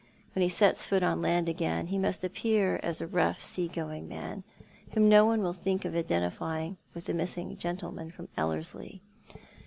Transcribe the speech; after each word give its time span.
When 0.33 0.41
he 0.41 0.49
sets 0.49 0.83
foot 0.83 1.03
on 1.03 1.21
land 1.21 1.47
again 1.47 1.85
he 1.85 1.99
must 1.99 2.23
appear 2.23 2.79
as 2.81 3.01
a 3.01 3.05
rough 3.07 3.39
sea 3.43 3.67
going 3.67 4.07
man, 4.07 4.43
whom 4.93 5.07
no 5.07 5.25
one 5.27 5.43
will 5.43 5.53
think 5.53 5.85
of 5.85 5.93
identifying 5.95 6.77
with 6.95 7.05
the 7.05 7.13
missing 7.13 7.55
gentle 7.55 7.91
man 7.91 8.09
from 8.09 8.27
Ellerslie. 8.35 9.03